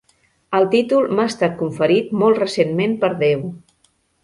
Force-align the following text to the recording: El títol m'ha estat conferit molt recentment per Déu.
El 0.59 0.63
títol 0.71 1.05
m'ha 1.17 1.25
estat 1.33 1.53
conferit 1.61 2.09
molt 2.23 2.41
recentment 2.45 2.99
per 3.05 3.13
Déu. 3.23 3.47